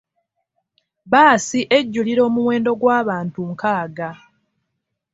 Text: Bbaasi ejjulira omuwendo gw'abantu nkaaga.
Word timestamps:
Bbaasi 1.05 1.59
ejjulira 1.77 2.21
omuwendo 2.29 2.71
gw'abantu 2.81 3.39
nkaaga. 3.51 4.09